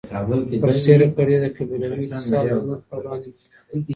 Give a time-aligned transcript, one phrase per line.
[0.61, 3.89] برسېره پر دې، د قبیلوي اتصال د نورو پر وړاندې مهم دی.